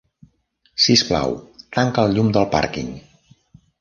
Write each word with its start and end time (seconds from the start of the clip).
Sisplau, 0.85 1.35
tanca 1.77 2.07
el 2.07 2.17
llum 2.17 2.33
del 2.39 2.49
pàrquing. 2.57 2.91